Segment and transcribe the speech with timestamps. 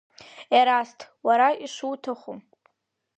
[0.59, 2.35] Ерасҭ, уара ишуҭаху…